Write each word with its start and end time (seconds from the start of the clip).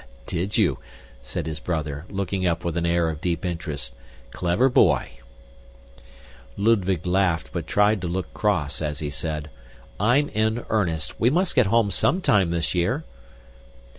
"Did 0.25 0.57
you?" 0.57 0.79
said 1.21 1.45
his 1.45 1.59
brother, 1.59 2.05
looking 2.09 2.43
up 2.47 2.65
with 2.65 2.75
an 2.75 2.87
air 2.87 3.07
of 3.07 3.21
deep 3.21 3.45
interest. 3.45 3.93
"Clever 4.31 4.67
boy!" 4.67 5.11
Ludwig 6.57 7.05
laughed 7.05 7.51
but 7.53 7.67
tried 7.67 8.01
to 8.01 8.07
look 8.07 8.33
cross, 8.33 8.81
as 8.81 8.97
he 8.97 9.11
said, 9.11 9.51
"I'm 9.99 10.29
in 10.29 10.65
earnest. 10.69 11.19
We 11.19 11.29
must 11.29 11.53
get 11.53 11.67
home 11.67 11.91
sometime 11.91 12.49
this 12.49 12.73
year." 12.73 13.03